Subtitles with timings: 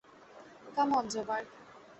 [0.75, 1.47] Come on, Joburg.